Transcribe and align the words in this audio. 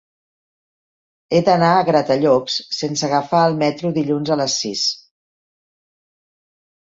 He 1.33 1.41
d'anar 1.49 1.67
a 1.73 1.83
Gratallops 1.89 2.55
sense 2.77 3.05
agafar 3.09 3.43
el 3.51 3.59
metro 3.61 3.93
dilluns 3.99 4.33
a 4.37 4.39
les 4.41 4.57
sis. 4.63 4.87